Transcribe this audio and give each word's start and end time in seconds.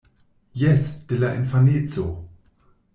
Jes, 0.61 0.87
de 1.11 1.21
la 1.25 1.31
infaneco! 1.43 2.09